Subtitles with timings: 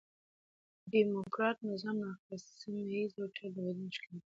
[0.91, 4.21] ډيموکراټ نظام ناقص، سمیه ييز او تل د بدلون ښکار یي.